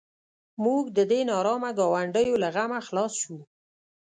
موږ 0.63 0.83
د 0.97 0.99
دې 1.11 1.19
نارامه 1.29 1.71
ګاونډیو 1.79 2.41
له 2.43 2.49
غمه 2.55 2.79
خلاص 2.87 3.13
شوو. 3.21 3.39